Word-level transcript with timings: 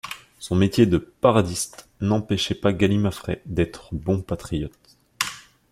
Son 0.39 0.55
métier 0.55 0.87
de 0.87 0.97
paradiste 0.97 1.87
n’empêchait 1.99 2.55
pas 2.55 2.73
Galimafré 2.73 3.43
d’être 3.45 3.89
bon 3.93 4.19
patriote. 4.23 4.97